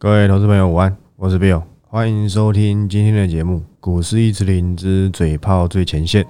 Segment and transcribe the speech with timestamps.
[0.00, 6.24] 各位投资朋友，午安，我是 Bill，欢迎收听今天的节目《股市一词林之嘴炮最前线》。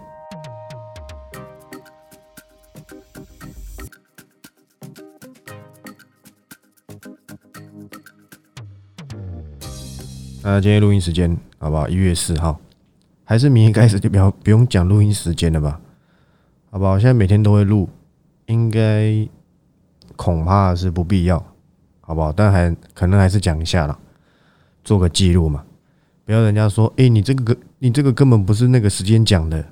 [10.43, 11.87] 那今天录音时间好不好？
[11.91, 12.59] 一月四号，
[13.23, 15.79] 还是明天开始就不要不用讲录音时间了吧？
[16.71, 16.99] 好不好？
[16.99, 17.91] 现在每天都会录，
[18.47, 19.29] 应该
[20.17, 21.45] 恐怕是不必要。
[22.09, 22.33] 好不好？
[22.33, 23.99] 但还可能还是讲一下啦，
[24.83, 25.63] 做个记录嘛，
[26.25, 29.63] 不要人家说，哎，你这个你这个根本不是那个时间讲的，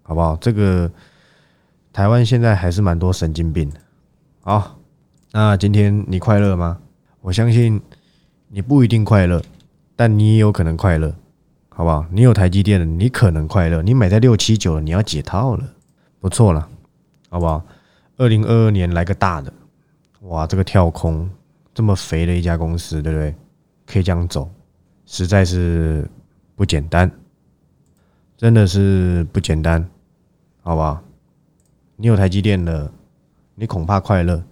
[0.00, 0.34] 好不好？
[0.36, 0.90] 这个
[1.92, 3.76] 台湾现在还是蛮多神经病的。
[4.40, 4.78] 好，
[5.32, 6.78] 那今天你快乐吗？
[7.20, 7.78] 我相信
[8.48, 9.42] 你不一定快乐，
[9.94, 11.14] 但你也有可能快乐，
[11.68, 12.06] 好不好？
[12.10, 15.64] 你有台积电的，你可能快乐；你买在六七九了，你要解套了，
[16.20, 16.66] 不错了，
[17.28, 17.62] 好不好？
[18.16, 19.52] 二零二二年来个大的，
[20.22, 21.28] 哇，这个跳空。
[21.80, 23.34] 这么肥的一家公司，对不对？
[23.86, 24.52] 可以这样走，
[25.06, 26.06] 实在是
[26.54, 27.10] 不简单，
[28.36, 29.88] 真的是不简单，
[30.60, 31.02] 好吧？
[31.96, 32.92] 你有台积电的，
[33.54, 34.44] 你恐怕快乐。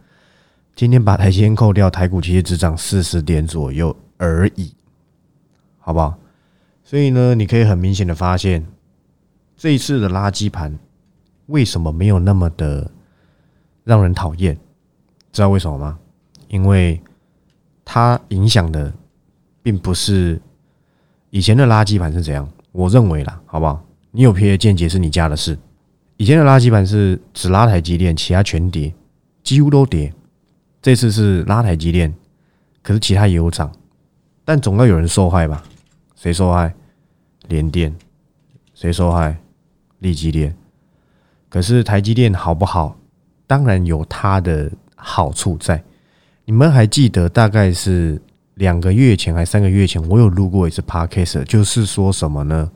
[0.74, 4.74] 今天把台积电扣掉，台股其实只涨四十点左右而已，
[5.76, 6.18] 好不好？
[6.82, 8.66] 所以呢，你可以很明显的发现，
[9.54, 10.78] 这一次的垃圾盘
[11.44, 12.90] 为什么没有那么的
[13.84, 14.58] 让人讨厌？
[15.30, 15.98] 知道为什么吗？
[16.48, 16.98] 因为
[17.90, 18.92] 它影响的
[19.62, 20.38] 并不是
[21.30, 23.82] 以前的垃圾盘是怎样，我认为啦，好不好？
[24.10, 25.58] 你有别的见解是你家的事。
[26.18, 28.92] 以前的垃圾盘是只拉台积电，其他全跌，
[29.42, 30.12] 几乎都跌。
[30.82, 32.14] 这次是拉台积电，
[32.82, 33.72] 可是其他也有涨，
[34.44, 35.64] 但总要有人受害吧？
[36.14, 36.74] 谁受害？
[37.48, 37.96] 联电。
[38.74, 39.40] 谁受害？
[40.00, 40.54] 利基电。
[41.48, 42.98] 可是台积电好不好？
[43.46, 45.82] 当然有它的好处在。
[46.48, 48.18] 你们还记得大概是
[48.54, 52.70] 两个月前还三个月前，我有录过一次 podcast，就是说什么呢？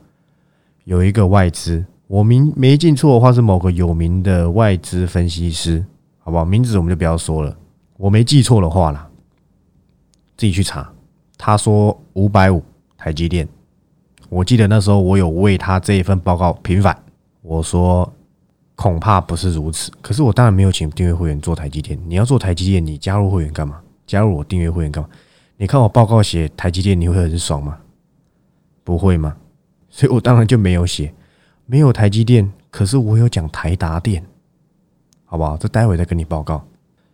[0.85, 5.83] 有一个外资，我名没记错的话是某个有名的外资分析师，
[6.19, 6.45] 好不好？
[6.45, 7.57] 名字我们就不要说了。
[7.97, 9.09] 我没记错的话啦，
[10.37, 10.93] 自己去查。
[11.39, 12.63] 他说五百五
[12.99, 13.49] 台积电，
[14.29, 16.95] 我记得那时候我有为他这一份报告平反，
[17.41, 18.13] 我说。
[18.75, 19.93] 恐怕不是如此。
[20.01, 21.99] 可是我当然没有请订阅会员做台积电。
[22.07, 23.81] 你要做台积电，你加入会员干嘛？
[24.07, 25.09] 加入我订阅会员干嘛？
[25.57, 27.79] 你看我报告写台积电，你会很爽吗？
[28.83, 29.37] 不会吗？
[29.89, 31.15] 所以我当然就没有写，
[31.67, 32.53] 没有台积电。
[32.71, 34.25] 可是我有讲台达电，
[35.25, 35.57] 好不好？
[35.57, 36.67] 这待会再跟你报告。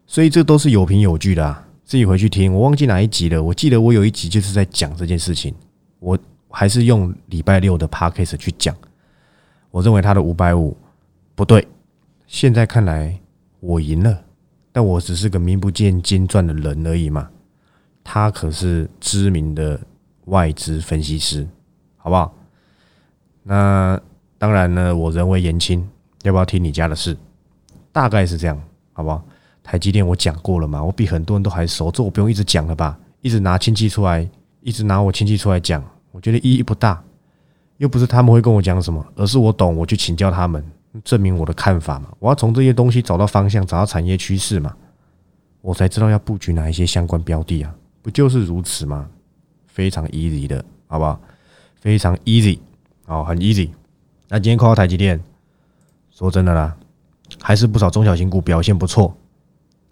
[0.06, 2.54] 所以这都是有凭有据的啊，自己回去听。
[2.54, 3.42] 我忘记哪一集了。
[3.42, 5.54] 我记得我有一集就是在讲这件事情。
[5.98, 6.16] 我
[6.48, 8.74] 还是用礼拜六的 p a d k a s 去讲。
[9.70, 10.74] 我认为他的五百五。
[11.38, 11.68] 不对，
[12.26, 13.16] 现在看来
[13.60, 14.24] 我赢了，
[14.72, 17.30] 但我只是个名不见经传的人而已嘛。
[18.02, 19.80] 他可是知名的
[20.24, 21.46] 外资分析师，
[21.96, 22.34] 好不好？
[23.44, 24.00] 那
[24.36, 25.88] 当然呢，我人为言轻，
[26.24, 27.16] 要不要听你家的事？
[27.92, 28.60] 大概是这样，
[28.92, 29.22] 好不好？
[29.62, 32.98] 台积电我讲过了嘛，我比很多人都还熟，这我不用一直讲了吧？
[33.20, 34.28] 一直拿亲戚出来，
[34.60, 37.00] 一直拿我亲戚出来讲，我觉得意义不大。
[37.76, 40.64] 又不是他们会跟我讲什么，而是我懂，我去请教他们。
[41.04, 42.08] 证明我的看法嘛？
[42.18, 44.74] 我要从这些东西找到方向，找到产业趋势嘛，
[45.60, 47.74] 我才知道要布局哪一些相关标的啊？
[48.02, 49.08] 不就是如此吗？
[49.66, 51.20] 非常 easy 的，好不好？
[51.80, 52.58] 非常 easy，
[53.06, 53.70] 哦，很 easy。
[54.28, 55.22] 那今天看到台积电，
[56.10, 56.76] 说真的啦，
[57.40, 59.16] 还是不少中小型股表现不错。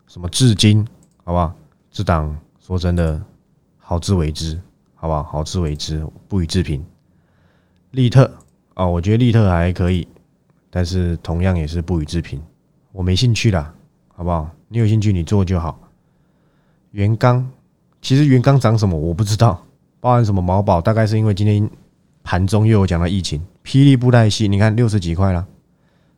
[0.08, 0.86] 什么至今，
[1.24, 1.54] 好不好？
[1.90, 3.20] 这档说真的，
[3.78, 4.60] 好自为之，
[4.94, 5.22] 好不好？
[5.22, 6.84] 好自为之，不予置评。
[7.92, 8.30] 利特，
[8.74, 10.06] 哦，我觉得利特还可以。
[10.76, 12.38] 但是同样也是不予置评，
[12.92, 13.72] 我没兴趣啦，
[14.14, 14.50] 好不好？
[14.68, 15.80] 你有兴趣你做就好。
[16.90, 17.48] 元刚，
[18.02, 19.64] 其实元刚涨什么我不知道，
[20.00, 21.66] 包含什么毛宝，大概是因为今天
[22.22, 23.40] 盘中又有讲到疫情。
[23.64, 25.46] 霹雳布袋戏，你看六十几块了。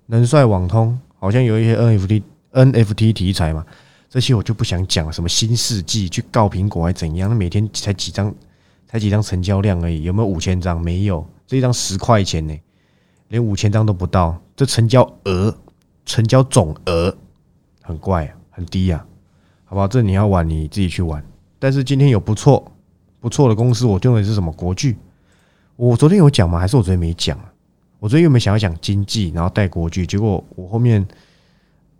[0.06, 3.64] 能帅网通好像有一些 NFT NFT 题材嘛，
[4.08, 5.12] 这些我就不想讲。
[5.12, 7.30] 什么新世纪去告苹果还怎样？
[7.30, 8.34] 那每天才几张，
[8.88, 10.80] 才几张成交量而已，有没有五千张？
[10.80, 12.58] 没有，这一张十块钱呢。
[13.28, 15.54] 连五千张都不到，这成交额、
[16.04, 17.14] 成交总额
[17.82, 19.04] 很怪啊，很低呀，
[19.64, 19.86] 好不好？
[19.86, 21.24] 这你要玩你自己去玩。
[21.58, 22.72] 但是今天有不错、
[23.20, 24.96] 不错的公司，我认为是什么国剧。
[25.76, 26.58] 我昨天有讲吗？
[26.58, 27.38] 还是我昨天没讲
[28.00, 30.06] 我昨天有没有想要讲经济，然后带国剧？
[30.06, 31.06] 结果我后面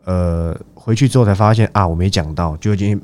[0.04, 3.00] 呃回去之后才发现啊，我没讲到，就已经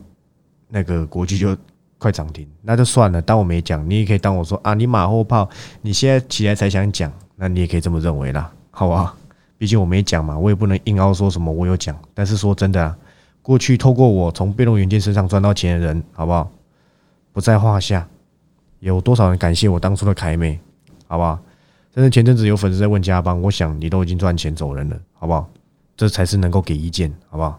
[0.68, 1.56] 那个国剧就
[1.98, 3.88] 快涨停，那就算了，当我没讲。
[3.88, 5.48] 你也可以当我说啊，你马后炮，
[5.82, 7.12] 你现在起来才想讲。
[7.36, 9.16] 那你也可以这么认为啦，好不好？
[9.56, 11.96] 毕竟我没讲嘛，我也不能硬凹说什么我有讲。
[12.12, 12.96] 但是说真的啊，
[13.40, 16.50] 过去透过我从被动元件身上赚到钱的人，好不好？
[17.32, 18.06] 不在话下。
[18.80, 20.60] 有多少人感谢我当初的凯美，
[21.06, 21.38] 好不好？
[21.94, 25.48] 但是前阵子有粉丝在问加班，我想你都已经赚钱走人了，好不好？
[25.96, 27.58] 这才是能够给意见，好不好？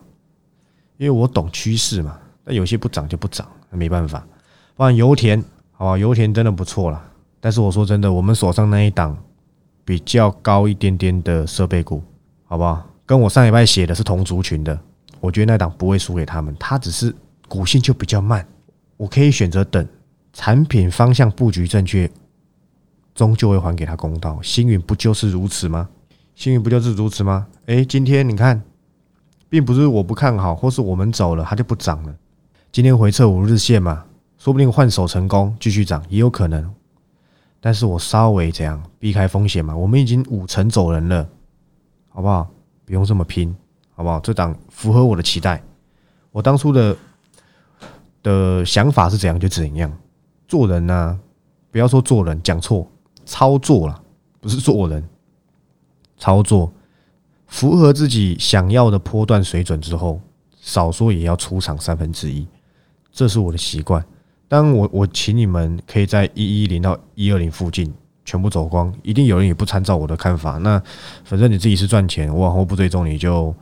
[0.97, 4.23] 因为我懂趋势嘛，但有些不涨就不涨，那没办法。
[4.75, 7.01] 不然油田，好吧，油田真的不错了。
[7.39, 9.17] 但是我说真的，我们手上那一档
[9.85, 12.03] 比较高一点点的设备股，
[12.45, 12.85] 好不好？
[13.05, 14.77] 跟我上礼拜写的是同族群的，
[15.19, 17.15] 我觉得那档不会输给他们，它只是
[17.47, 18.45] 股性就比较慢，
[18.97, 19.87] 我可以选择等。
[20.33, 22.11] 产品方向布局正确，
[23.13, 24.37] 终究会还给他公道。
[24.41, 25.87] 星云不就是如此吗？
[26.35, 27.47] 星云不就是如此吗？
[27.67, 28.61] 诶，今天你看，
[29.47, 32.13] 并不是我不看好，或是我们走了，它就不涨了。
[32.71, 34.03] 今天回撤五日线嘛，
[34.37, 36.69] 说不定换手成功，继续涨也有可能。
[37.65, 41.27] 但是我稍微这样避开风险嘛，我们已经五成走人了，
[42.09, 42.47] 好不好？
[42.85, 43.55] 不用这么拼，
[43.95, 44.19] 好不好？
[44.19, 45.63] 这档符合我的期待。
[46.31, 46.95] 我当初的
[48.21, 49.91] 的想法是怎样就怎样。
[50.47, 51.19] 做人呢，
[51.71, 52.87] 不要说做人，讲错，
[53.25, 53.99] 操作了，
[54.39, 55.03] 不是做人，
[56.19, 56.71] 操作
[57.47, 60.21] 符合自己想要的波段水准之后，
[60.61, 62.47] 少说也要出场三分之一，
[63.11, 64.05] 这是我的习惯。
[64.47, 67.91] 当我我请你们可以在一一零到一二零附近
[68.23, 70.57] 全部走光，一定有人也不参照我的看法。
[70.57, 70.81] 那
[71.23, 73.53] 反正你自己是赚钱，我往后不追踪，你就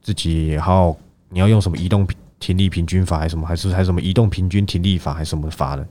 [0.00, 0.96] 自己好。
[1.30, 2.06] 你要用什么移动
[2.38, 5.86] 停力平均法，还是什么，还是还是什么移动平均停力法，还是什么法的？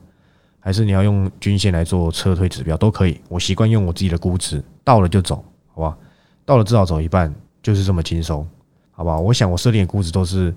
[0.58, 5.96] 还是你要用均线来做撤退指标都可以，我习惯用我自己的估值，到了就走，好吧？
[6.44, 8.46] 到了至少走一半，就是这么轻松，
[8.90, 9.20] 好不好？
[9.20, 10.52] 我想我设定的估值都是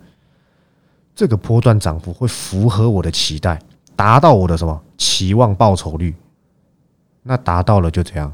[1.14, 3.62] 这个波段涨幅会符合我的期待，
[3.96, 6.16] 达到我的什么期望报酬率？
[7.24, 8.34] 那达到了就这样，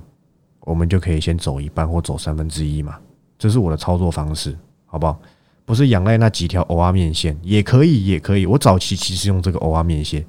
[0.61, 2.97] 我们就可以先走一半或走三分之一嘛，
[3.37, 5.19] 这是我的操作方式，好不好？
[5.65, 8.45] 不是仰赖那几条 O R 面线，也可以，也可以。
[8.45, 10.25] 我早期其实用这个 O R 面线。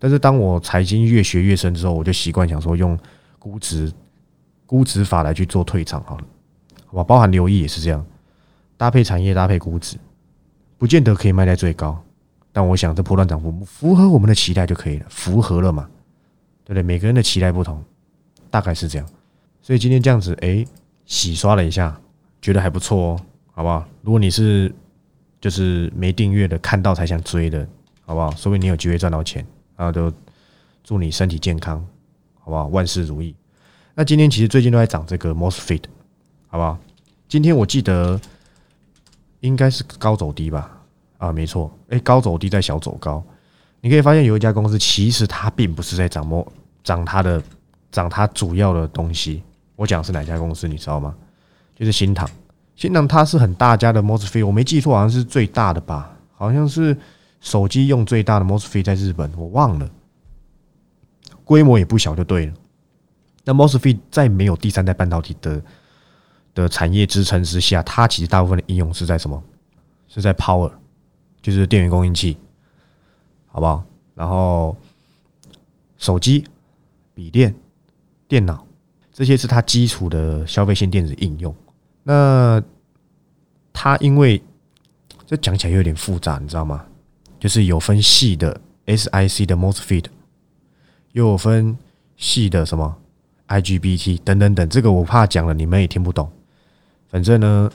[0.00, 2.98] 但是当我财经越学越深之后，我就习惯想说用
[3.38, 3.92] 估值
[4.66, 6.24] 估值法来去做退场好了，
[6.86, 7.04] 好吧？
[7.04, 8.04] 包含留意也是这样，
[8.76, 9.96] 搭配产业搭配估值，
[10.76, 12.02] 不见得可以卖在最高，
[12.52, 15.88] 但我想这波段涨幅符合我们的期待就可以了，符合了嘛？
[16.64, 16.82] 对不对？
[16.82, 17.82] 每个人的期待不同，
[18.50, 19.08] 大概是这样。
[19.62, 20.64] 所以今天这样子，哎，
[21.06, 21.98] 洗刷了一下，
[22.40, 23.20] 觉得还不错哦，
[23.52, 23.84] 好不好？
[24.02, 24.72] 如果你是
[25.40, 27.66] 就是没订阅的，看到才想追的，
[28.04, 28.30] 好不好？
[28.32, 29.44] 说明你有机会赚到钱。
[29.74, 30.14] 然后就
[30.84, 31.84] 祝你身体健康，
[32.38, 32.66] 好不好？
[32.68, 33.34] 万事如意。
[33.94, 35.82] 那今天其实最近都在涨这个 Mosfet，
[36.48, 36.78] 好不好？
[37.28, 38.20] 今天我记得
[39.40, 40.81] 应该是高走低吧？
[41.22, 43.22] 啊，没错，哎，高走低在小走高。
[43.80, 46.46] 你可以发现有一家公司其实它并不是在涨 Mo
[46.82, 47.40] 涨它的
[47.92, 49.42] 涨它主要的东西。
[49.76, 51.14] 我讲是哪家公司，你知道吗？
[51.76, 52.28] 就是新唐。
[52.74, 56.10] 新唐它是很大家的 Mosfet，我没记错，好像是最大的吧？
[56.34, 56.96] 好像是。
[57.40, 59.90] 手机用最大的 Mosfet 在日本，我忘了，
[61.42, 62.52] 规模也不小，就对了。
[63.42, 65.60] 那 Mosfet 在没有第三代半导体的
[66.54, 69.42] 的产业支撑之下，它其实大部分的应用是在什么？
[70.06, 70.70] 是在 Power，
[71.42, 72.38] 就是电源供应器，
[73.48, 73.84] 好不好？
[74.14, 74.76] 然后
[75.98, 76.44] 手机、
[77.14, 77.54] 笔电、
[78.28, 78.64] 电脑
[79.12, 81.54] 这些是它基础的消费性电子应用。
[82.04, 82.62] 那
[83.72, 84.40] 它因为
[85.26, 86.84] 这讲起来有点复杂，你知道吗？
[87.40, 90.04] 就是有分细的 SiC 的 Mosfet，
[91.12, 91.76] 又有分
[92.16, 92.96] 细的什么
[93.48, 96.30] IGBT 等等等，这个我怕讲了你们也听不懂。
[97.08, 97.70] 反正呢，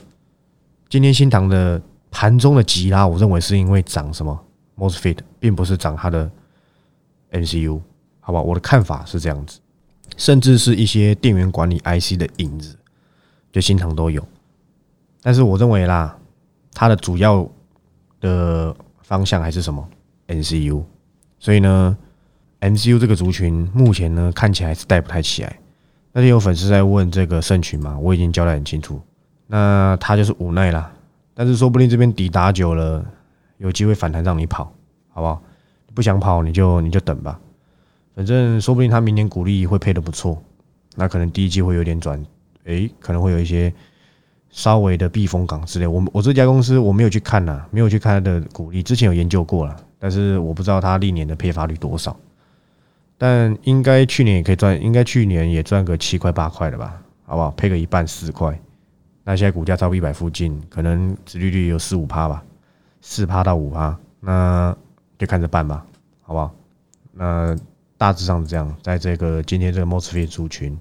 [0.88, 1.82] 今天新塘的
[2.18, 4.36] 盘中的急拉，我认为是因为涨什么
[4.76, 6.28] Mosfet，并不是涨它的
[7.30, 7.80] MCU，
[8.18, 8.42] 好吧？
[8.42, 9.60] 我的看法是这样子，
[10.16, 12.76] 甚至是一些电源管理 IC 的影子，
[13.52, 14.26] 就新塘都有。
[15.22, 16.18] 但是我认为啦，
[16.74, 17.48] 它的主要
[18.20, 18.74] 的。
[19.00, 19.88] 方向还是什么
[20.26, 20.84] NCU，
[21.38, 21.96] 所以呢
[22.60, 25.58] ，NCU 这个族群目前呢看起来是带不太起来。
[26.12, 29.00] 那天有粉丝在问这个圣群嘛，我已经交代很清楚，
[29.46, 30.92] 那他就是无奈啦。
[31.38, 33.06] 但是说不定这边底打久了，
[33.58, 34.72] 有机会反弹让你跑，
[35.10, 35.40] 好不好？
[35.94, 37.38] 不想跑你就你就等吧，
[38.16, 40.42] 反正说不定他明年股利会配的不错，
[40.96, 42.20] 那可能第一季会有点转，
[42.64, 43.72] 诶，可能会有一些。
[44.50, 52.16] 稍微的避风港之类，我我这家公司我没有去看呐，没有去看它的股利，之前有研究过了，但是我不知道它历年的配发率多少，
[53.18, 57.50] 但应该去年也可以赚，应该去年也赚个七块八块的吧，好不好？
[57.50, 58.58] 配个一半四块，
[59.28, 62.42] 那现在股价超一百附近，可能殖利率有四五趴吧，
[63.02, 64.74] 四趴到五趴，那
[65.18, 65.84] 就看着办吧，
[66.22, 66.50] 好不好？
[67.12, 67.54] 那
[67.98, 70.74] 大致上是这样，在这个今天这个 Mosfet 族群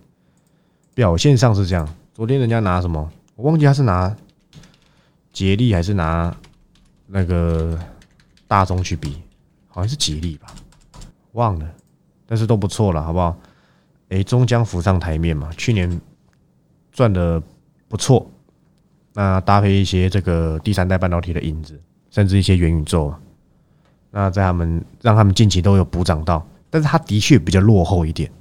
[0.95, 3.11] 表现上是这样，昨天人家拿什么？
[3.35, 4.15] 我忘记他是拿
[5.33, 6.33] 捷力还是拿
[7.05, 7.77] 那个
[8.47, 9.21] 大众去比，
[9.67, 10.47] 好像是吉利吧，
[11.33, 11.69] 忘了，
[12.25, 13.37] 但是都不错了，好不好？
[14.07, 15.49] 诶，终将浮上台面嘛。
[15.57, 15.99] 去年
[16.93, 17.43] 赚的
[17.89, 18.25] 不错，
[19.17, 21.81] 那搭配一些这个第三代半导体的影子，
[22.11, 23.11] 甚至一些元宇宙，
[24.11, 28.31] 那在他们让他们近期都有补涨到，但是它的确比较落后一点，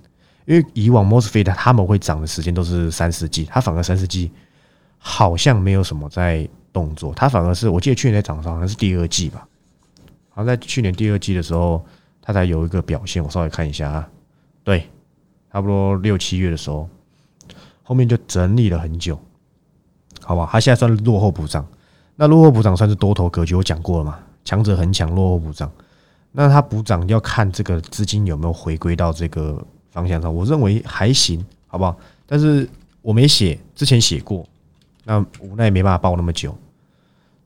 [0.45, 4.31] 因为以往 mosfet 他们会涨的时间都是三四季，它反而三四季
[4.99, 9.49] 好像没有什么在动作，它反而是我记得去年在涨上，好像是第二季吧，
[10.29, 11.83] 好像在去年第二季的时候，
[12.21, 14.09] 它才有一个表现，我稍微看一下啊，
[14.63, 14.87] 对。
[15.53, 16.87] 差不多六七月的时候，
[17.83, 19.19] 后面就整理了很久，
[20.27, 20.49] 好吧？
[20.51, 21.65] 它现在算落后补涨，
[22.17, 24.19] 那落后补涨算是多头格局，我讲过了嘛？
[24.45, 25.71] 强者恒强，落后补涨，
[26.33, 31.97] 那它补涨要看这个资金有没有回归到这个方向上，我认为还行，好不好？
[32.27, 32.69] 但是
[33.03, 34.45] 我没写，之前写过，
[35.05, 36.57] 那无奈没办法报那么久，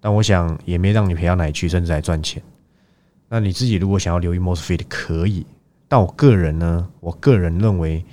[0.01, 2.43] 但我想也没让你赔到哪去，甚至还赚钱。
[3.29, 5.45] 那你自己如果想要留意 mosfet，可以。
[5.87, 8.05] 但我个人呢，我个人认为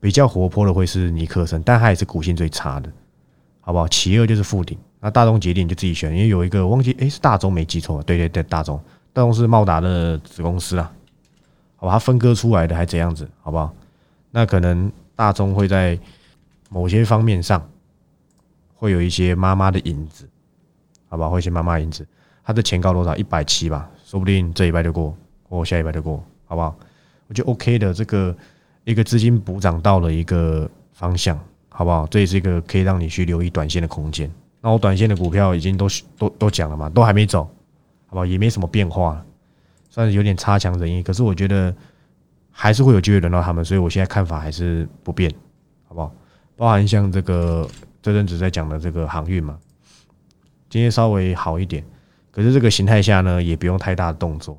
[0.00, 2.90] 比较活泼的会是尼克森，但他也是股性最差的，
[3.62, 3.88] 好不好？
[3.88, 8.78] 其二就是富鼎，那大中节点就自己选，因为有一个忘记，诶，是大中没记错，对对对，大中，
[9.12, 10.92] 大中是茂达的子公司啊，
[11.76, 13.72] 好吧，它分割出来的还怎样子，好不好？
[14.32, 15.98] 那可能大中会在
[16.68, 17.66] 某些方面上
[18.74, 20.28] 会有一些妈妈的影子，
[21.08, 22.06] 好吧，会一些妈妈影子，
[22.44, 23.14] 它的前高多少？
[23.16, 25.16] 一百七吧，说不定这一拜就过，
[25.48, 26.74] 或下一拜就过，好不好？
[27.28, 28.36] 我觉得 OK 的这个
[28.84, 31.38] 一个资金补涨到了一个方向，
[31.72, 32.06] 好不好？
[32.06, 34.30] 这也是一个可以让你去留意短线的空间。
[34.60, 37.44] 那我短线的股票已经都都都讲了嘛，都还没走，
[38.06, 38.26] 好不好？
[38.26, 39.24] 也没什么变化，
[39.90, 41.02] 算是有点差强人意。
[41.02, 41.74] 可是我觉得
[42.50, 45.32] 还是会有机会轮到他们，所以我现在看法还是不变，
[45.88, 46.14] 好不好？
[46.56, 47.68] 包含像这个
[48.00, 49.58] 这阵子在讲的这个航运嘛，
[50.70, 51.84] 今天稍微好一点，
[52.30, 54.58] 可是这个形态下呢，也不用太大的动作，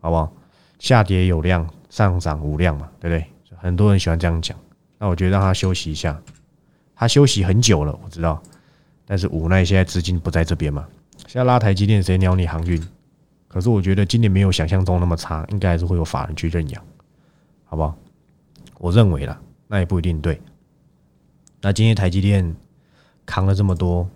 [0.00, 0.32] 好不好？
[0.78, 1.68] 下跌有量。
[1.90, 3.56] 上涨无量嘛，对不对？
[3.56, 4.58] 很多人喜欢这样讲。
[4.98, 6.20] 那我觉得让他休息一下，
[6.94, 8.42] 他休息很久了，我知道。
[9.06, 10.86] 但是无奈现在资金不在这边嘛。
[11.26, 12.82] 现在拉台积电，谁鸟你航运？
[13.48, 16.82] 可是我觉得今年没有想象中那么差，应该还是会有法人去认养，
[17.64, 17.96] 好不好？
[18.78, 20.40] 我认为啦，那也不一定对。
[21.60, 22.54] 那今天台积电
[23.26, 24.08] 扛了这么多，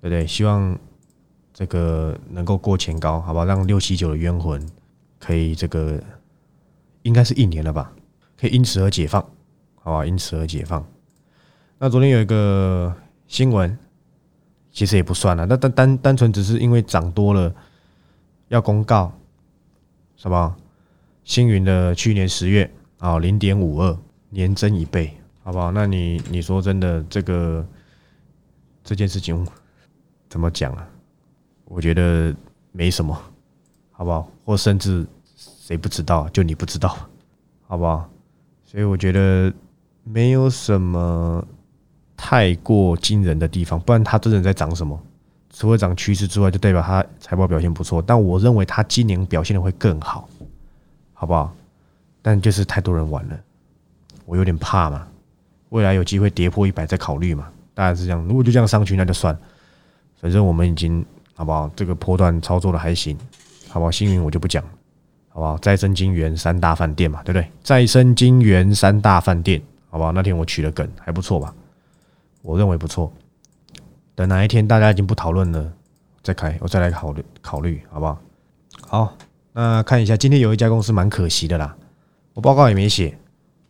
[0.00, 0.26] 对不对？
[0.26, 0.78] 希望
[1.52, 3.44] 这个能够过前高，好吧？
[3.44, 4.64] 让六七九的冤魂
[5.18, 6.02] 可以这个。
[7.04, 7.92] 应该是一年了吧，
[8.38, 9.20] 可以因此而解放，
[9.82, 10.06] 好吧？
[10.06, 10.86] 因此而解放。
[11.82, 12.94] 那昨天有一个
[13.26, 13.76] 新闻，
[14.70, 17.52] 其实也不算了，那单单单纯只是因为涨多了，
[18.46, 19.12] 要公告
[20.14, 20.54] 什么？
[21.24, 23.98] 星云的去年十月啊，零点五二
[24.30, 25.12] 年增一倍，
[25.42, 25.72] 好不好？
[25.72, 27.66] 那你你说真的，这个
[28.84, 29.44] 这件事情
[30.28, 30.88] 怎么讲啊？
[31.64, 32.32] 我觉得
[32.70, 33.12] 没什么，
[33.90, 34.30] 好不好？
[34.44, 35.04] 或甚至。
[35.34, 36.28] 谁不知道？
[36.28, 36.96] 就你不知道，
[37.66, 38.08] 好不好？
[38.64, 39.52] 所以我觉得
[40.04, 41.44] 没有什么
[42.24, 44.96] 太过惊人的地方，不然它真的在涨什么？
[45.50, 48.00] 除了涨趋势之外，就代表它财报表现不错。
[48.00, 50.28] 但我认为它今年表现的会更好，
[51.12, 51.52] 好不好？
[52.22, 53.36] 但就是太多人玩了，
[54.24, 55.04] 我有点怕嘛。
[55.70, 57.48] 未来有机会跌破一百再考虑嘛？
[57.74, 58.24] 大概是这样。
[58.28, 59.36] 如果就这样上去，那就算。
[60.20, 61.68] 反正我们已经好不好？
[61.74, 63.18] 这个波段操作的还行，
[63.68, 63.90] 好不好？
[63.90, 64.62] 幸运我就不讲。
[65.28, 65.58] 好不好？
[65.58, 67.50] 再生金源三大饭店嘛，对不对？
[67.64, 69.60] 再生金源三大饭店，
[69.90, 70.12] 好不好？
[70.12, 71.52] 那天我取了梗，还不错吧？
[72.42, 73.12] 我认为不错。
[74.14, 75.72] 等哪一天大家已经不讨论了，
[76.22, 78.18] 再开，我再来考虑考虑，好不好？
[78.86, 79.16] 好，
[79.52, 81.74] 那看一下，今天有一家公司蛮可惜的啦，
[82.34, 83.16] 我报告也没写，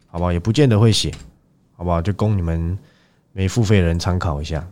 [0.08, 0.32] 好不好？
[0.32, 1.12] 也不见得会写，
[1.76, 2.02] 好不好？
[2.02, 2.76] 就供你们
[3.32, 4.66] 没付费的人参考一下。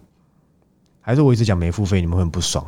[1.01, 2.65] 还是我一直讲没付费，你们会很不爽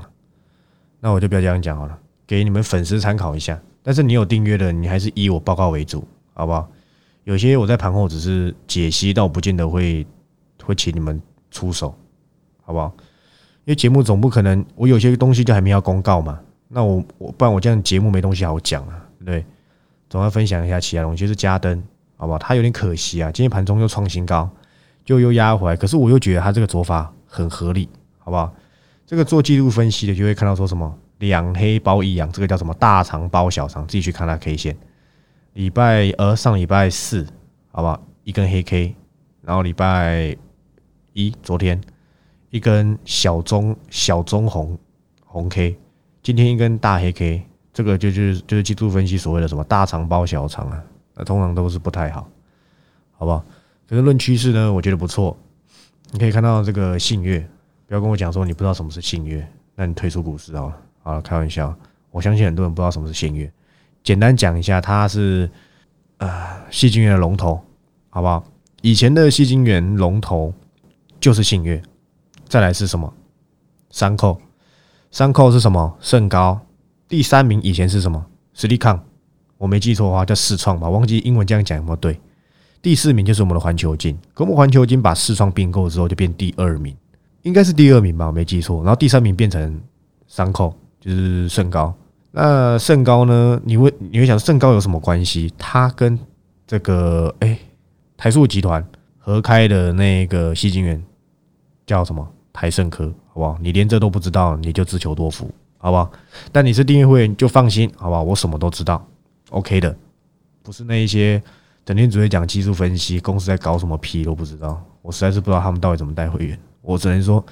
[1.01, 3.61] 那我就不要这样讲好了，给你们粉丝参考一下。
[3.83, 6.69] 但是你有订阅的，你还是以我报告为主，好不好？
[7.25, 10.07] 有些我在盘后只是解析，到不见得会
[10.65, 11.95] 会请你们出手，
[12.63, 12.93] 好不好？
[13.65, 16.41] 因为节目总不可能，我有些东西就还没要公告嘛。
[16.69, 19.45] 那我我不然我这样节目没东西好讲啊，对不对？
[20.09, 21.83] 总要分享一下其他东西，就是加灯，
[22.17, 22.39] 好不好？
[22.39, 24.49] 它有点可惜啊，今天盘中又创新高，
[25.05, 27.89] 就又压回来，可是我又觉得它这个做法很合理，
[28.19, 28.53] 好不好？
[29.07, 30.99] 这个做季度分析的就会看到说什么？
[31.19, 34.77] 两黑包一阳，这个叫什么大长包小长，自己去看它 K 线。
[35.53, 37.25] 礼拜二上礼拜四，
[37.71, 38.03] 好不好？
[38.25, 38.97] 一根黑 K，
[39.43, 40.37] 然后礼拜
[41.13, 41.81] 一昨天
[42.51, 44.79] 一根小中小中红
[45.25, 45.77] 红 K，
[46.23, 47.43] 今天一根大黑 K，
[47.73, 50.83] 这个就就是就是季度分析所谓的什么大长包小长啊，
[51.15, 52.29] 那通常都是不太好，
[53.13, 53.45] 好不好？
[53.89, 55.37] 可是论趋势呢，我觉得不错。
[56.11, 57.47] 你可以看到这个信月，
[57.87, 60.77] 不要跟我讲说你不知道什么是信月，那你退出股市好了。
[61.03, 61.75] 好了，开玩笑，
[62.11, 63.51] 我相信很多人不知道什么是信月。
[64.05, 65.51] 简单讲一下，它是
[66.19, 66.31] 呃，
[66.71, 67.61] 细晶元的龙头，
[68.11, 68.45] 好不好？
[68.83, 70.53] 以前的细晶元龙头
[71.23, 71.81] 就是信越，
[72.49, 73.15] 再来是什么？
[73.91, 74.39] 三扣，
[75.13, 75.97] 三扣是什么？
[76.01, 76.61] 盛高。
[77.09, 78.27] 第三名以前是什么？
[78.55, 79.01] 实力抗，
[79.57, 82.21] 我没记错的话叫世创吧，忘记英文这样讲有没有对？
[82.83, 86.97] 第四名就是我们的环球金，可我们环球金把世创并购之后就变第二名，
[87.43, 88.83] 应该是第二名吧，我没记错。
[88.83, 89.81] 然后第三名变成
[90.27, 91.95] 三扣，就是盛高。
[92.33, 93.61] 那盛高呢？
[93.65, 95.53] 你会你会想盛高有什么关系？
[95.57, 96.19] 它跟
[96.67, 97.57] 这个哎
[98.17, 98.85] 台塑集团
[99.19, 101.01] 合开的那个西金源
[101.93, 102.27] 叫什么？
[102.53, 103.57] 台盛科，好不好？
[103.61, 106.11] 你连这都不知道，你就自求多福，好不好？
[106.51, 108.23] 但你是订阅会员就放心，好不好？
[108.23, 109.05] 我什么都知道
[109.51, 109.97] ，OK 的，
[110.63, 111.43] 不是那一些。
[111.85, 114.81] 整天只会讲技术分析，公司在搞什么屁都不知道。
[115.03, 116.57] 我实在是不知道他们到底怎么带会员。
[116.81, 117.45] 我只能说，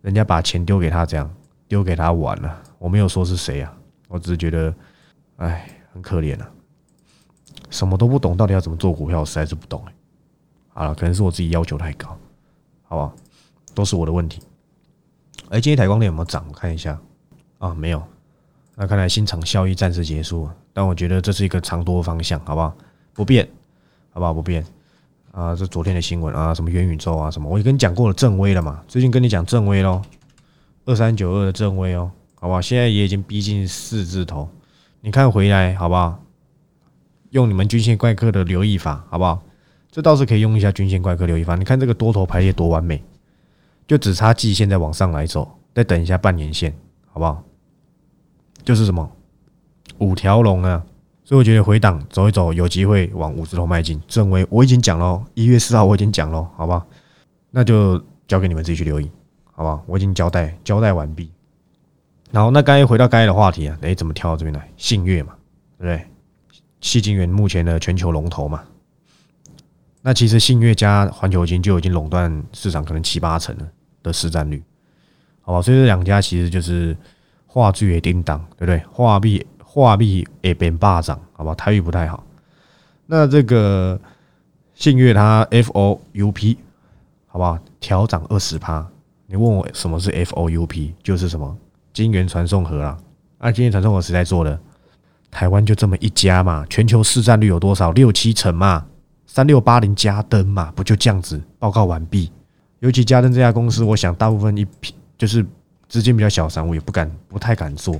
[0.00, 1.28] 人家把钱丢给他，这样
[1.66, 2.62] 丢给他玩了。
[2.78, 3.76] 我没有说是谁啊，
[4.06, 4.72] 我只是觉得，
[5.38, 6.48] 哎，很可怜啊，
[7.68, 9.92] 什么都不懂，到底要怎么做股票，我实在是不懂哎。
[10.68, 12.16] 好了，可能是我自己要求太高，
[12.84, 13.12] 好不好？
[13.74, 14.40] 都是我的问题。
[15.50, 16.44] 哎，今天台光电有没有涨？
[16.48, 16.98] 我看一下
[17.58, 18.02] 啊，没有。
[18.76, 22.74] 那看来新厂效益暂时结束，但我觉得这是一个长多方向，好不好？
[23.12, 23.48] 不变。
[24.10, 24.32] 好不好？
[24.32, 24.64] 不变
[25.32, 25.56] 啊！
[25.56, 28.80] 这昨天的新闻啊，什么元宇宙啊，什么，我也跟你讲过了，正威了嘛。
[28.86, 30.00] 最近跟你讲正威喽，
[30.84, 32.60] 二三九二的正威哦，好不好？
[32.62, 34.48] 现在也已经逼近四字头，
[35.00, 36.22] 你看回来好不好？
[37.30, 39.42] 用你们均线怪客的留意法，好不好？
[39.90, 41.56] 这倒是可以用一下均线怪客留意法。
[41.56, 43.02] 你看这个多头排列多完美，
[43.86, 46.74] 就只差季线再往上来走，再等一下半年线，
[47.10, 47.42] 好不好？
[48.64, 49.10] 就是什么
[49.98, 50.82] 五条龙啊！
[51.22, 54.00] 所以我觉得回档走一走，有机会往五字头迈进。
[54.06, 56.86] 正为我已经讲了，一月四号我已经讲了，好不好？
[57.50, 59.10] 那就交给你们自己去留意，
[59.52, 59.82] 好不好？
[59.86, 61.30] 我已经交代交代完毕。
[62.30, 64.68] 然后那刚才回到刚才的话题啊，哎，怎么跳到这边来？
[64.76, 65.34] 信越嘛，
[65.78, 66.06] 对不对？
[66.80, 68.62] 细晶元目前的全球龙头嘛。
[70.06, 73.66] 那其实信越加环球金就已经垄断市场可能七八成了
[74.02, 74.62] 的市占率，
[75.40, 75.62] 好吧？
[75.62, 76.94] 所以这两家其实就是
[77.46, 78.82] 画剧也叮当，对不对？
[78.92, 79.44] 画币。
[79.76, 81.52] 画币也变霸掌，好吧？
[81.56, 82.24] 台语不太好。
[83.06, 84.00] 那这个
[84.72, 86.56] 信越它 F O U P，
[87.26, 87.58] 好不好？
[87.80, 88.86] 调涨二十趴。
[89.26, 91.58] 你问我什么是 F O U P，就是什么
[91.92, 92.96] 金元传送盒啊？
[93.40, 94.56] 那金元传送盒谁在做的？
[95.28, 96.64] 台湾就这么一家嘛。
[96.70, 97.90] 全球市占率有多少？
[97.90, 98.86] 六七成嘛。
[99.34, 101.42] 三六八零加登嘛，不就这样子？
[101.58, 102.30] 报告完毕。
[102.78, 105.44] 尤其加登这家公司，我想大部分一批就是
[105.88, 107.98] 资金比较小，散户也不敢，不太敢做。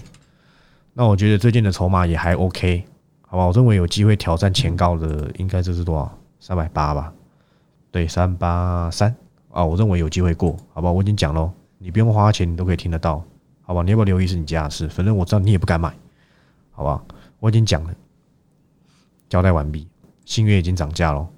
[0.93, 2.85] 那我觉得最近的筹码也还 OK，
[3.23, 3.47] 好吧？
[3.47, 6.17] 我认为有机会挑战前高的，应该这是多少？
[6.39, 7.13] 三百八吧？
[7.91, 9.13] 对，三八三
[9.51, 10.93] 啊，我认为有机会过，好吧？
[10.93, 13.21] 我已经讲喽，你不用花钱，你都可以听得到，
[13.63, 13.83] 好吧？
[13.83, 15.93] 你要不要留意是你家的事，反正我知道你也不敢买，
[16.71, 17.03] 好吧？
[17.41, 17.93] 我已经讲了，
[19.29, 19.89] 交代完毕。
[20.25, 21.29] 新月已经涨价了，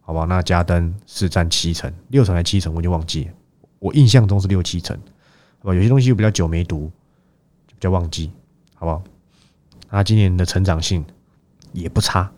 [0.00, 0.24] 好吧？
[0.24, 2.74] 那加登是占七成、六成还是七成？
[2.74, 3.30] 我就忘记，
[3.78, 4.96] 我印象中是六七成，
[5.60, 5.74] 好吧？
[5.74, 6.90] 有些东西又比较久没读，
[7.66, 8.30] 就比较忘记。
[8.76, 9.02] 好不好？
[9.88, 11.02] 那今年的成长性
[11.72, 12.30] 也不差，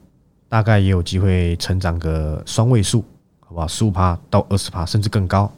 [0.48, 3.02] 大概也有机会成长个双位数，
[3.40, 3.66] 好不好？
[3.66, 5.50] 十五趴到二十趴，甚至更高。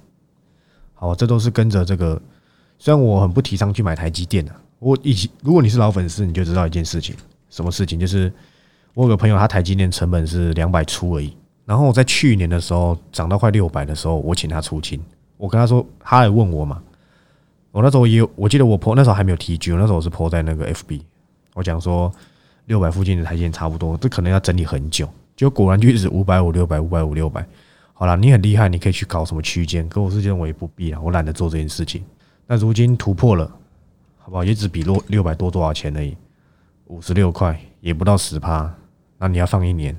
[0.95, 2.21] 好，这都是跟着这个。
[2.79, 7.14] 虽然我很不提倡去买台积电的，我以前如果你是老粉丝，你就知道一件事情，
[7.51, 7.99] 什么事情？
[7.99, 8.33] 就是
[8.94, 11.37] 我有个朋友，他台积电成本是两百出而已。
[11.64, 15.01] 然后我在去年的时候涨到快六百的时候，我请他出清。
[15.37, 16.83] 我跟他说，他来问我嘛。
[17.70, 21.03] 我那时候也有，我记得我破那时候还没有 T G，那时候我是破在那个 FB，
[21.55, 22.11] 我讲说
[22.64, 27.46] 六百附近的台阶差不多，这可能要整理很久，就果然就一直五百五六百五百五六百。
[27.92, 32.03] 好了，你很厉害，你可以去搞什么区间，可我是认为不必了，我懒得做这件事情。
[32.46, 33.44] 那如今突破了，
[34.16, 34.42] 好不好？
[34.42, 36.16] 也只比六六百多多少钱而已，
[36.87, 38.73] 五十六块，也不到十趴。
[39.19, 39.97] 那你要放一年，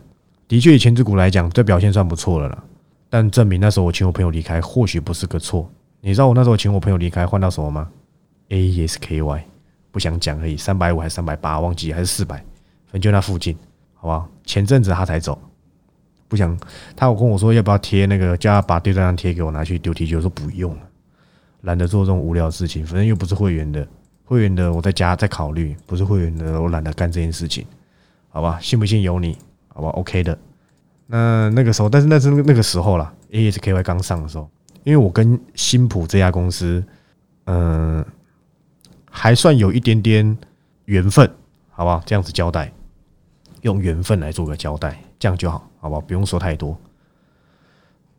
[0.48, 2.64] 的确以前只股来讲，这表现算不错了啦。
[3.10, 5.70] 但证明那时候我请我朋友离开，或许不是个错。
[6.02, 7.90] 你知道我那时候请我朋友离开换到什么吗
[8.50, 9.46] ？A E S K Y，
[9.92, 12.38] 不想讲而已，三百五还是三百八，忘记还是四百，
[12.86, 13.58] 反正就那附近，
[13.96, 14.30] 好不好？
[14.46, 15.38] 前阵子他才走，
[16.28, 16.58] 不想
[16.96, 20.82] 他有跟我说要不要贴那个，叫他把对账单贴给我拿去丢 T G，我说不用了，
[21.62, 23.86] 懒得做这种无聊事情，反正又不是会员的，
[24.30, 27.66] 会员的我在家在考虑，不是会员的我懒得干这件事情，
[28.30, 28.60] 好吧？
[28.62, 29.36] 信不信由你，
[29.70, 30.38] 好吧？OK 的，
[31.08, 34.48] 那那个时候，但是那是那个时候了，ASKY 刚上的时候。
[34.84, 36.84] 因为我跟新普这家公司，
[37.46, 38.06] 嗯，
[39.10, 40.38] 还算有一点点
[40.86, 41.28] 缘分，
[41.72, 42.00] 好吧？
[42.06, 42.72] 这样子交代，
[43.62, 46.00] 用缘分来做个交代，这样就好，好吧？
[46.00, 46.78] 不用说太多。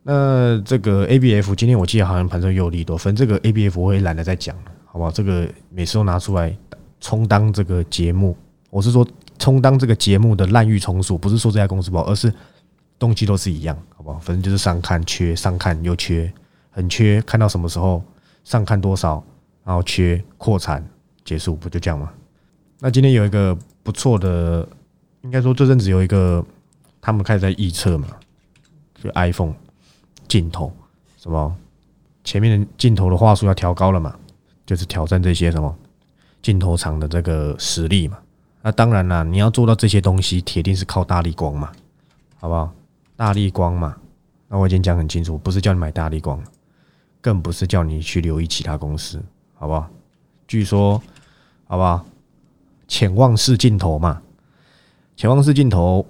[0.03, 5.11] 那这个 ABF 今天我记得好像盘中有利多分，这个 ABF 我也懒得再讲了，好不好？
[5.11, 6.57] 这个每次都拿出来
[7.00, 8.37] 充当这个节目，
[8.70, 9.07] 我是说
[9.38, 12.33] 充当这个节目的滥竽充数，不是说这家公司不好，而是
[12.98, 14.18] 东西都是一样，好不好？
[14.18, 16.31] 反正就是上看缺，上看又缺，
[16.70, 18.03] 很缺，看到什么时候
[18.42, 19.22] 上看多少，
[19.62, 20.85] 然后缺扩产
[21.24, 22.11] 结束，不就这样吗？
[22.81, 24.68] 那今天有一个不错的，
[25.22, 26.44] 应该说这阵子有一个，
[27.00, 28.09] 他们开始在预测嘛，
[29.00, 29.55] 就 iPhone
[30.26, 30.72] 镜头
[31.16, 31.57] 什么
[32.24, 34.14] 前面的镜头的话术要调高了嘛，
[34.70, 35.76] 就是挑战这些什么
[36.40, 38.16] 镜头厂的这个实力嘛。
[38.62, 41.72] 那当然啦，你要做到这些东西，铁定是靠大力光嘛，
[42.38, 42.72] 好不好？
[43.16, 43.96] 大力光嘛，
[44.46, 46.40] 那我已经讲很清楚，不是叫你买大力光，
[47.20, 49.20] 更不是叫你去留意其他公司，
[49.54, 49.90] 好不好？
[50.46, 51.02] 据说，
[51.66, 52.06] 好不好？
[52.87, 54.22] 潜望式镜头嘛，
[55.16, 56.06] 潜望式镜头，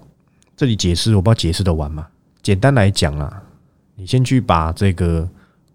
[0.55, 2.07] 这里解释我不知道解释的完吗？
[2.43, 3.41] 简单来讲啦，
[3.95, 5.27] 你先去把这个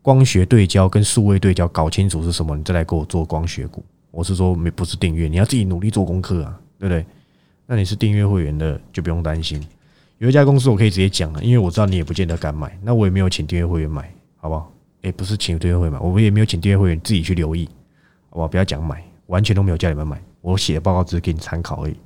[0.07, 3.85] 光学对焦跟数位对焦搞清楚是什么，你再来给我做光学股。
[4.13, 7.05] 我是说没不是订阅，你要自己努力做功课啊，对不对？
[7.67, 9.61] 那你是订阅会员的就不用担心。
[10.19, 14.73] 有一家公司我可以直接讲了，因为我知道你也不见得敢买，那我也没有请订阅会员买，好不好？
[15.03, 17.69] 诶，不是请订阅会员买，我也没有请订阅会员自己去留意，
[18.31, 18.47] 好不好？
[18.47, 20.23] 不要讲买，完全都没有叫你们买。
[20.41, 21.97] 我写的报告只是给你参考而已，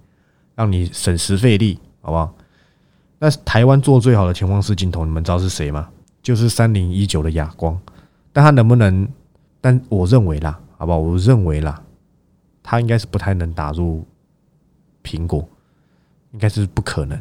[0.54, 2.34] 让你省时费力，好不好？
[3.18, 5.90] 那台湾做最好的潜望式镜头，你们知道是谁吗？
[6.22, 7.80] 就是三零一九的哑光，
[8.32, 9.08] 但他能不能？
[9.60, 10.98] 但我认为啦，好不好？
[10.98, 11.82] 我认为啦，
[12.62, 14.06] 他应该是不太能打入
[15.02, 15.48] 苹果，
[16.32, 17.18] 应该是不可能，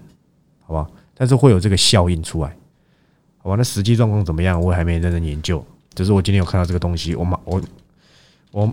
[0.62, 0.90] 好不好？
[1.14, 2.56] 但是会有这个效应出来，
[3.40, 3.56] 好吧？
[3.56, 4.60] 那实际状况怎么样？
[4.62, 7.62] 我还没认真研究，只是我今天有看到这个东西，我马我
[8.52, 8.72] 我。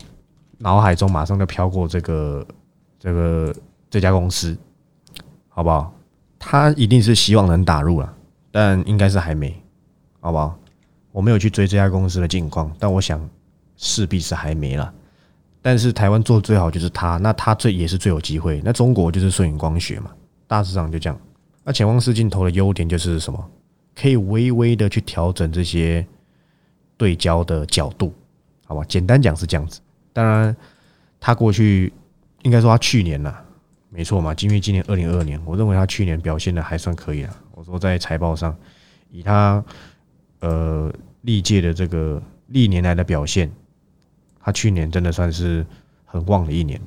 [0.58, 2.46] 脑海中马上就飘过这个
[2.98, 3.54] 这个
[3.90, 4.56] 这家公司，
[5.50, 5.92] 好不好？
[6.38, 8.16] 他一定是希望能打入了，
[8.50, 9.54] 但应该是还没，
[10.18, 10.58] 好不好？
[11.16, 13.26] 我没有去追这家公司的近况，但我想
[13.78, 14.92] 势必是还没了。
[15.62, 18.60] 但是台湾做的最好就是他，那他最也是最有机会。
[18.62, 20.10] 那中国就是顺影光学嘛，
[20.46, 21.18] 大致上就这样。
[21.64, 23.50] 那潜望式镜头的优点就是什么？
[23.94, 26.06] 可以微微的去调整这些
[26.98, 28.12] 对焦的角度，
[28.66, 28.84] 好吧？
[28.86, 29.80] 简单讲是这样子。
[30.12, 30.54] 当然，
[31.18, 31.90] 他过去
[32.42, 33.34] 应该说他去年呐，
[33.88, 37.34] 没错嘛，因为今年二零二二年，我认为他去年表现的还算可以啊。
[37.52, 38.54] 我说在财报上，
[39.10, 39.64] 以他
[40.40, 43.50] 呃历届的这个历年来的表现，
[44.40, 45.66] 他去年真的算是
[46.04, 46.80] 很旺的一年，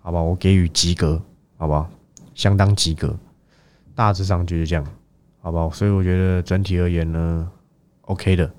[0.00, 0.20] 好吧？
[0.20, 1.22] 我给予及格，
[1.56, 1.90] 好不好？
[2.34, 3.18] 相当及格，
[3.94, 4.86] 大致上就是这样，
[5.40, 5.70] 好不好？
[5.70, 7.50] 所以我觉得整体而言呢
[8.02, 8.50] ，OK 的，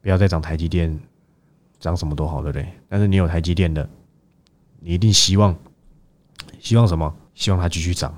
[0.00, 0.98] 不要再涨台积电。
[1.80, 2.66] 涨什么都好，对不对？
[2.88, 3.88] 但是你有台积电的，
[4.80, 5.56] 你一定希望
[6.58, 7.14] 希望什么？
[7.34, 8.12] 希望它继续涨。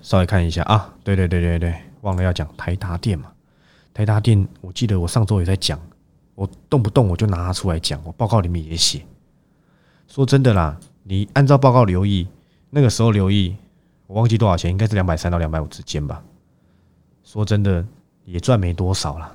[0.00, 3.32] 稍微看一下啊，对对对对对，忘了要讲台达电嘛。
[3.94, 5.80] 台达电，我记得我上周也在讲，
[6.34, 9.06] 我动不动我就拿它出来讲，我报告里面也写。
[10.08, 12.26] 说真的啦，你按照报告留意，
[12.70, 13.56] 那个时候留意，
[14.08, 16.20] 我忘记多少钱，应该是两百三到两百五之间吧。
[17.22, 17.86] 说真的，
[18.24, 19.32] 也赚没多少了，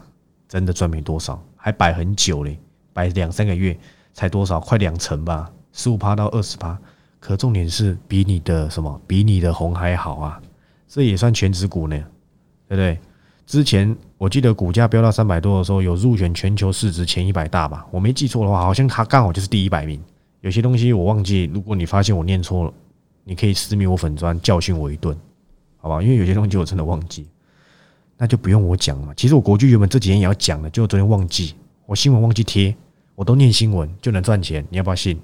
[0.49, 2.59] 真的赚没多少，还摆很久嘞。
[2.91, 3.79] 摆两三个月
[4.13, 6.77] 才多少，快两成吧，十五趴到二十趴。
[7.21, 10.41] 可重点是比你的什么，比你的红还好啊，
[10.85, 11.95] 这也算全职股呢，
[12.67, 12.99] 对不对？
[13.45, 17.87] 之前我记得股价飙到三百多的时候，有入选全球市值前一百大吧？
[17.89, 19.97] 我没记错的话，好像它刚好就是第一百名。
[20.41, 22.73] 有些东西我忘记，如果你发现我念错了，
[23.23, 25.17] 你可以私密我粉砖教训我一顿，
[25.77, 26.03] 好吧？
[26.03, 27.29] 因为有些东西我真的忘记，
[28.17, 29.13] 那就不用我讲了。
[29.15, 31.55] 其实我国剧原本这几天也要讲的，就昨天忘记。
[31.85, 32.75] 我新闻忘记贴，
[33.15, 35.17] 我都念新闻就能赚钱，你要不要信？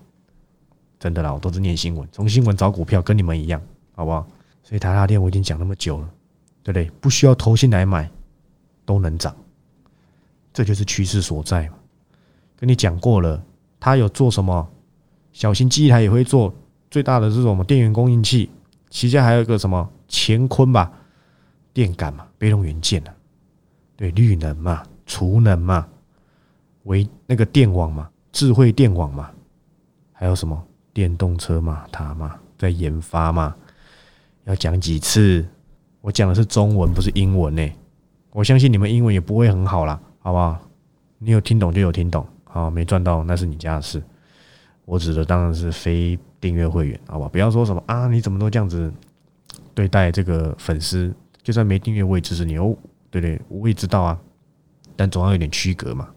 [0.98, 3.62] 真的啦，我都是念新闻，从新闻找股票，跟你们一样，
[3.94, 4.26] 好不好？
[4.64, 6.10] 所以台达电我已经讲那么久了，
[6.64, 6.90] 对不对？
[7.02, 8.10] 不需要投信来买，
[8.86, 9.36] 都能涨，
[10.54, 11.76] 这就是趋势所在嘛。
[12.56, 13.44] 跟你讲过了，
[13.80, 14.68] 他有做什么？
[15.34, 16.54] 小型机台也会做，
[16.90, 17.64] 最大的是什么？
[17.64, 18.50] 电源供应器，
[18.90, 20.92] 旗下还有一个什么乾坤吧？
[21.74, 23.14] 电感嘛，被动元件啊，
[23.98, 25.86] 对，绿能嘛，储能嘛。
[26.84, 29.30] 为那个电网嘛，智慧电网嘛，
[30.14, 33.54] 还有什么电动车嘛，它嘛在研发嘛，
[34.46, 35.46] 要讲几次？
[36.00, 37.70] 我讲的是中文，不是英文呢。
[38.36, 40.60] 我相信你们英文也不会很好啦，好不好？
[41.20, 44.04] 你有听懂就有听懂，好没赚到那是你家的事。
[44.84, 47.30] 我指的当然是非订阅会员，好吧？
[47.30, 48.92] 不要说什么啊，你怎么都这样子
[49.74, 51.16] 对待这个粉丝？
[51.44, 52.76] 就算没订阅我也支持你哦，
[53.10, 53.42] 对不对？
[53.48, 54.20] 我也知道啊，
[54.98, 56.10] 但总要有点区隔嘛。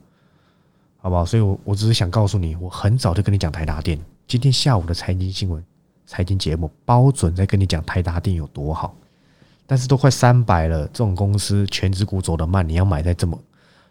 [0.96, 1.24] 好不好？
[1.24, 3.96] 所以，我我只是想告诉你，我很早就跟你讲台达电。
[4.26, 5.64] 今天下午的财经新闻、
[6.04, 8.92] 财经节目，包准在跟你讲台达电有多好。
[9.70, 13.38] 但是都快三百了，这种公司全职股走得慢，你要买在这么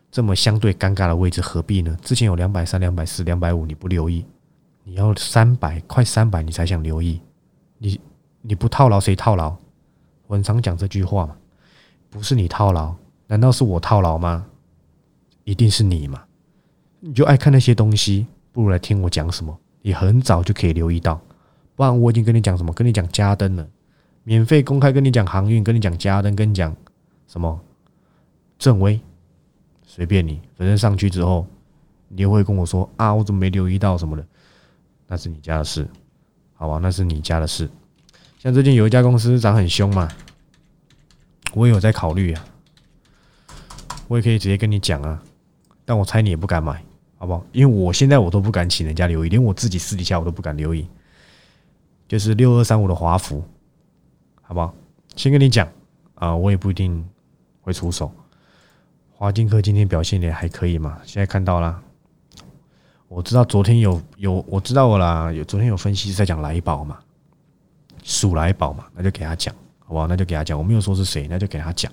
[0.10, 1.96] 这么相对尴尬的位置，何必呢？
[2.02, 4.26] 之前有两百三、两百四、两百五，你不留意，
[4.84, 7.22] 你要三百快三百，你才想留意。
[7.78, 8.02] 你
[8.42, 9.56] 你不套牢谁套牢？
[10.26, 11.36] 我很常讲这句话嘛，
[12.10, 12.96] 不是你套牢，
[13.28, 14.48] 难道是我套牢吗？
[15.44, 16.24] 一定是你嘛？
[17.00, 21.22] 你就爱看那些东西，不如来听我讲什么，你很早就可以留意到。
[21.76, 23.68] 不然我已经跟你讲什么，跟你讲加灯了，
[24.28, 26.76] 免费公开跟你讲航运，跟你讲加灯，跟你讲
[27.30, 27.58] 什么
[28.60, 29.00] 正威，
[29.86, 31.48] 随便你，反正上去之后，
[32.10, 34.28] 你又会跟我说啊，我怎么没留意到什么的，
[35.08, 35.88] 那是你家的事，
[36.56, 36.78] 好吧？
[36.84, 37.70] 那是你家的事。
[38.38, 40.10] 像最近有一家公司涨很凶嘛，
[41.54, 42.46] 我也有在考虑啊，
[44.10, 45.24] 我也可以直接跟你讲啊，
[45.86, 46.84] 但我猜你也不敢买，
[47.18, 47.46] 好不好？
[47.54, 50.86] 因为我现在我都不敢请人家留意，连我自己私底下我都不敢留意。
[52.10, 53.42] 就是六二三五的华孚，
[54.48, 54.74] 好不好？
[55.18, 55.68] 先跟你讲
[56.16, 57.06] 啊，我也不一定
[57.60, 58.10] 会出手。
[59.12, 61.84] 华金科今天表现也还可以嘛，现在看到了。
[63.10, 66.98] 我知道昨天有有我知道我啦，有昨天有分析在讲来宝嘛，
[68.04, 70.08] 数来宝嘛，那就给他讲，好不好？
[70.08, 71.92] 那就给他讲，我没有说是谁，那就给他讲，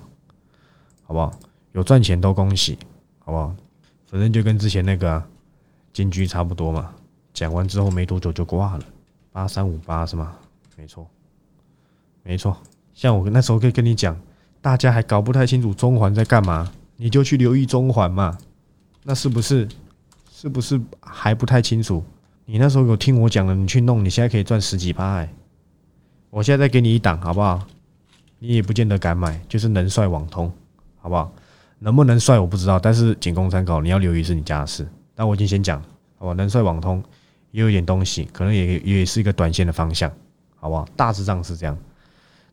[1.03, 1.33] 好不好？
[1.73, 2.79] 有赚钱都恭喜，
[3.19, 3.53] 好不好？
[4.07, 5.21] 反正就跟之前那个
[5.93, 6.95] 金居差不多嘛，
[7.33, 8.85] 讲完之后没多久就挂了。
[9.33, 10.37] 八三五八是吗？
[10.77, 11.09] 没错，
[12.25, 12.57] 没错。
[12.93, 14.21] 像我那时候可以跟你讲，
[14.61, 18.37] 大家还搞不太清楚中环在干嘛，你就去留意中环嘛。
[19.05, 19.69] 那是不是？
[20.33, 22.03] 是不是还不太清楚？
[22.45, 25.33] 你那时候有听我讲了，你去弄，你现在可以赚十几八哎。
[26.31, 27.67] 我现在再给你一档，好不好？
[28.39, 30.53] 你也不见得敢买，就是能帅网通，
[30.99, 31.33] 好不好？
[31.79, 33.81] 能不能帅我不知道，但是仅供参考。
[33.81, 34.87] 你要留意是你家的事。
[35.15, 35.83] 但我已经先讲，
[36.19, 36.33] 好吧？
[36.33, 37.03] 能帅网通。
[37.51, 40.11] 也有一点东西，可能也也是一个短线的方向，
[40.57, 40.85] 好不好？
[40.97, 41.79] 大致上是这样。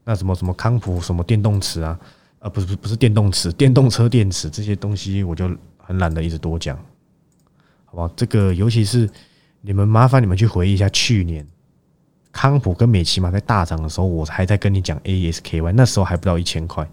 [0.04, 2.00] 那什么什么康普什么电动池啊，
[2.40, 6.76] 呃，不是不是不是电动池，电动车电池这些东西，我就很懒得一直多讲，
[7.86, 8.08] 好不好？
[8.16, 9.10] 这个尤其是
[9.62, 11.48] 你们麻烦你们去回忆一下去年
[12.32, 16.90] 康普跟美骑马在大涨的时候，我还在跟你讲 ASKY，那时候还不到一千块，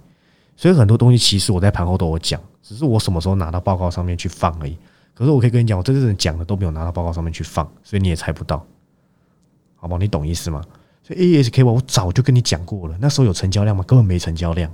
[0.56, 4.76] 所以很多东西其实我在盘后都有讲，只是我什么时候拿到报告上面去放而已。
[5.14, 8.58] 可是我可以跟你讲，我这次讲的都没有拿到报告上面去放，所以你也猜不到，
[9.76, 9.98] 好不好？
[9.98, 10.62] 你懂意思吗？
[11.08, 13.82] 所以 A S K Y 我早就跟你讲过了，那时候有成交量吗？
[13.84, 14.70] 根本没成交量，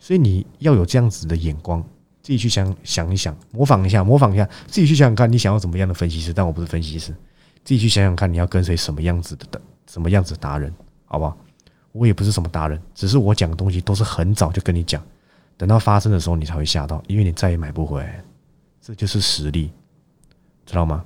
[0.00, 1.80] 所以你要有这样子的眼光，
[2.20, 6.32] 自己去想想一想，模仿一下，模仿一下，自己去想想看，你想要怎么样的分析师？
[6.32, 7.12] 但我不是分析师，
[7.62, 9.46] 自己去想想看，你要跟随什么样子的
[9.88, 11.38] 什么样子达人，好不好？
[11.92, 15.00] 我也不是什么达人，只是我讲的东西都是很早就跟你讲，
[15.56, 18.20] 等到发生的时候你才会吓到，因为你再也买不回来。
[18.80, 19.70] 这就是实力，
[20.66, 21.04] 知道吗？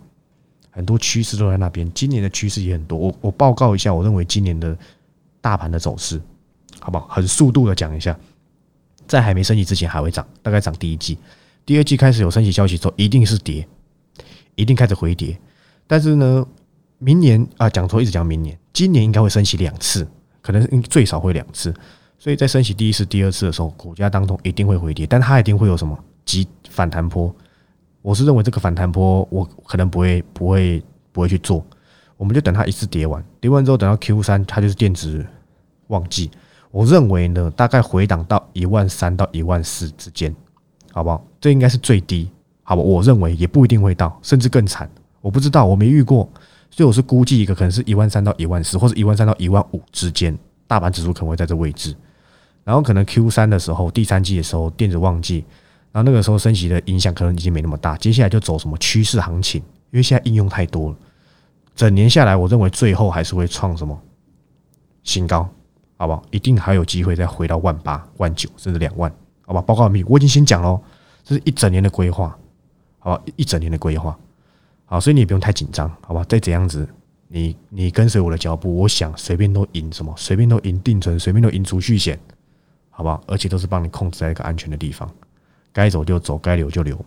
[0.74, 2.98] 很多趋势都在那边，今年的趋势也很多。
[2.98, 4.76] 我我报告一下，我认为今年的
[5.40, 6.18] 大盘的走势，
[6.80, 7.06] 好不好？
[7.08, 8.18] 很速度的讲一下，
[9.06, 11.18] 在还没升级之前还会涨，大概涨第一季，
[11.66, 13.68] 第二季开始有升级消息之后，一定是跌，
[14.54, 15.38] 一定开始回跌。
[15.86, 16.46] 但是呢，
[16.98, 20.08] 明年啊，讲错，一直讲明年，今年应该会升息两次，
[20.40, 21.74] 可能最少会两次。
[22.18, 27.34] 所以在升息第一次、第二次的时候，股价当中一定会回跌，但它一定会有什么急反弹波。
[28.02, 31.64] 我是认为这个反弹波，我可能不会不会不会去做，
[32.16, 35.24] 我们就等它一次跌完，跌完之后等到 Q 三，它就是电子
[35.86, 36.28] 旺季。
[36.72, 40.34] 我认为呢，大概回档到一万三到一万四之间，
[40.90, 41.24] 好不好？
[41.40, 42.28] 这应该是最低，
[42.64, 42.82] 好吧？
[42.82, 46.28] 我认为也不一定会到，甚至更惨，我不知道，我没遇过，
[46.70, 50.36] 所以我是估计一个可能是一万三到一万四，或者一万三到一万五之间，
[50.66, 51.94] 大盘指数可能会在这位置，
[52.64, 55.44] 然后可能 Q 三的时候，第三季的时候，电子旺季。
[55.92, 60.96] 然后那个时候升级的影响可能已经没那么大，接下来就走什么趋势行情，因为现在应用太多了，
[61.76, 64.00] 整年下来，我认为最后还是会创什么
[65.02, 65.46] 新高，
[65.98, 66.22] 好不好？
[66.30, 69.12] 一定还有机会再回到万八、万九，甚至两万，
[69.44, 69.60] 好吧？
[69.60, 70.80] 报告密，我已经先讲喽，
[71.22, 72.34] 这是一整年的规划，
[72.98, 73.22] 好吧？
[73.36, 74.18] 一整年的规划，
[74.86, 76.24] 好，所以你也不用太紧张，好吧？
[76.26, 76.88] 再怎样子，
[77.28, 82.18] 你你跟随我的脚步，我想随便都赢什么，随便都赢定存，随便都赢储蓄险，
[82.88, 83.22] 好不好？
[83.26, 85.06] 而且都是帮你控制在一个安全的地方。
[85.72, 87.06] 该走就走，该留就留嘛。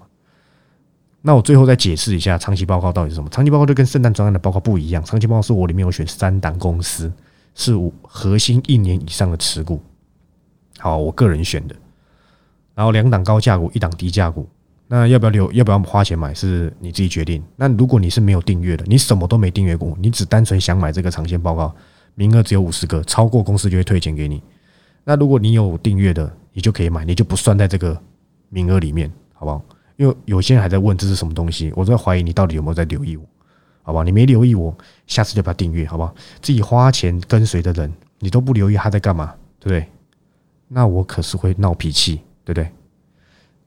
[1.21, 3.27] 那我最后再解释一下长期报告到底是什么。
[3.29, 5.03] 长期报告就跟圣诞专案的报告不一样。
[5.03, 7.11] 长期报告是我里面有选三档公司，
[7.55, 7.73] 是
[8.03, 9.81] 核心一年以上的持股。
[10.77, 11.75] 好，我个人选的。
[12.75, 14.47] 然后两档高价股，一档低价股。
[14.87, 15.51] 那要不要留？
[15.51, 16.31] 要不要花钱买？
[16.31, 17.43] 是你自己决定。
[17.55, 21.73] 那如果你是没有订阅的，你什么都没订阅过，你只单纯想买这个长线报告，
[22.13, 24.43] 名额只有五十个，超过公司就会退钱给你。
[25.03, 27.99] 那如果你有订阅的，你就可以买，你就不算在这个。
[28.49, 29.63] 名额里面，好不好？
[29.97, 33.25] 因为有些人还在问这是什么东西，我在怀疑你到底有没有在留意我，
[33.81, 34.03] 好不好？
[34.03, 34.75] 你没留意我，
[35.07, 36.13] 下次就不要订阅，好不好？
[36.41, 39.89] 自己花钱跟随的人，你都不留意他在干嘛，对不对？
[40.67, 42.69] 那我可是会闹脾气，对不对？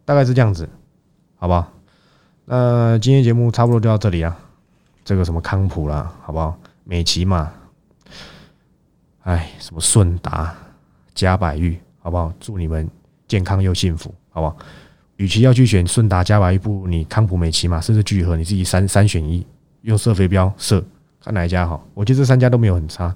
[0.05, 0.69] 大概是这样子，
[1.37, 1.73] 好不好？
[2.45, 4.39] 那今天节目差不多就到这里啊。
[5.05, 6.59] 这个什么康普啦，好不好？
[6.85, 7.51] 美琪嘛，
[9.23, 10.55] 哎，什么顺达、
[11.15, 12.31] 嘉百玉，好不好？
[12.39, 12.87] 祝你们
[13.29, 14.57] 健康又幸福，好不好？
[15.17, 19.47] 与其要去选顺达、嘉百玉，不如你康普美奇嘛，甚至聚合，你自己三三选一，
[19.83, 20.83] 用射飞镖射，
[21.21, 21.87] 看哪一家好。
[21.93, 23.15] 我觉得这三家都没有很差，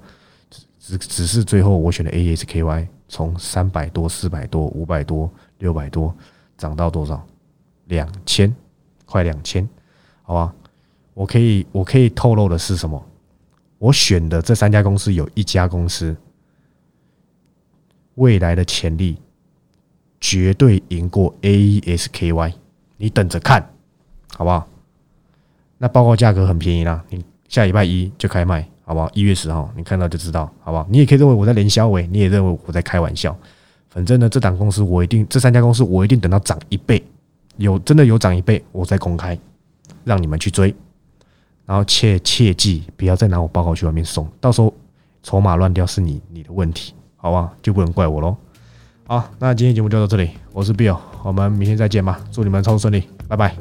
[0.79, 6.15] 只只是最后我选的 A S K Y，从三百多、四百多、五百多、六百多
[6.59, 7.25] 涨到多少？
[7.87, 8.55] 两千，
[9.07, 9.69] 快两千，
[10.23, 10.55] 好吧？
[11.15, 13.03] 我可以我可以透露的是什么？
[13.79, 16.17] 我选的这三家公司有一家公司
[18.15, 19.19] 未来的潜力
[20.23, 22.53] 绝对赢过 AESKY，
[22.97, 23.61] 你等着看，
[24.33, 24.69] 好不好？
[25.79, 29.11] 那报告价格很便宜啦，你下礼拜一就开卖，好不好？
[29.15, 30.87] 一月十号你看到就知道，好不好？
[30.89, 33.37] 你也可以认为我在连销尾，你也认为我在开玩笑，
[33.91, 37.05] 反正呢，这档公司我一定，这三家公司我一定等到涨一倍，
[37.57, 39.37] 有真的有涨一倍，我再公开，
[40.05, 40.73] 让你们去追。
[41.67, 44.73] 然后切切记，不要再拿我报告去外面送，到时候
[45.25, 47.53] 筹码乱掉是你你的问题，好吧？
[47.61, 48.37] 就不能怪我喽。
[49.13, 53.55] 好，那今天节目就到这里，我是 Bill，我们明天再见吧，祝你们操作顺利，拜拜。